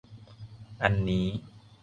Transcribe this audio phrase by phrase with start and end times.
[0.83, 1.27] อันนี้